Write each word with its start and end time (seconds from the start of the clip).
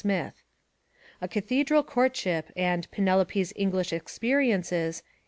Smith.) 0.03 0.41
A 1.21 1.27
Cathedral 1.27 1.83
Courtship 1.83 2.51
and 2.57 2.89
Penelope's 2.89 3.53
English 3.55 3.93
Ex 3.93 4.17
periences, 4.17 5.05
1893. 5.05 5.09